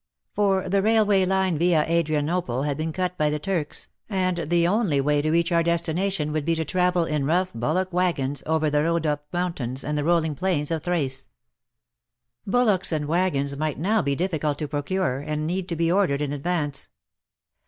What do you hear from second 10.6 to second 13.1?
of Thrace. Bullocks and